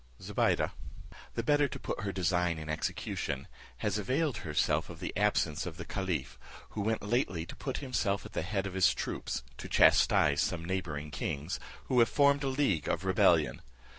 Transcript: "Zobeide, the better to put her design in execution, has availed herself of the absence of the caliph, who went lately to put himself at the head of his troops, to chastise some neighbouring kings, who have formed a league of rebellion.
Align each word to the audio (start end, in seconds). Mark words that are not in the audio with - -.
"Zobeide, 0.19 0.71
the 1.35 1.43
better 1.43 1.67
to 1.67 1.79
put 1.79 1.99
her 2.01 2.11
design 2.11 2.57
in 2.57 2.69
execution, 2.71 3.47
has 3.77 3.99
availed 3.99 4.37
herself 4.37 4.89
of 4.89 4.99
the 4.99 5.15
absence 5.15 5.67
of 5.67 5.77
the 5.77 5.85
caliph, 5.85 6.39
who 6.69 6.81
went 6.81 7.03
lately 7.03 7.45
to 7.45 7.55
put 7.55 7.77
himself 7.85 8.25
at 8.25 8.33
the 8.33 8.41
head 8.41 8.65
of 8.65 8.73
his 8.73 8.95
troops, 8.95 9.43
to 9.59 9.69
chastise 9.69 10.41
some 10.41 10.65
neighbouring 10.65 11.11
kings, 11.11 11.59
who 11.85 11.99
have 11.99 12.09
formed 12.09 12.43
a 12.43 12.47
league 12.47 12.87
of 12.87 13.05
rebellion. 13.05 13.61